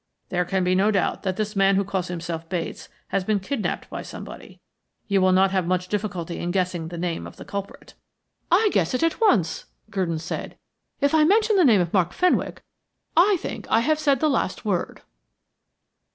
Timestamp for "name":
6.97-7.27, 11.63-11.81